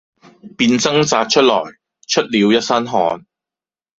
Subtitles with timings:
[0.57, 1.59] 便掙扎出來，
[2.07, 3.23] 出了一身汗。